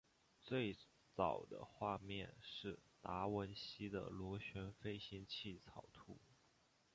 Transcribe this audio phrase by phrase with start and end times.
[0.41, 0.75] 最
[1.15, 6.17] 早的画面是达文西的螺旋飞行器草图。